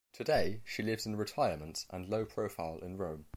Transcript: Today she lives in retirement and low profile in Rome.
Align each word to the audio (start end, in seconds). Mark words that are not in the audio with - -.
Today 0.13 0.61
she 0.65 0.81
lives 0.81 1.05
in 1.05 1.15
retirement 1.15 1.85
and 1.91 2.09
low 2.09 2.25
profile 2.25 2.79
in 2.79 2.97
Rome. 2.97 3.25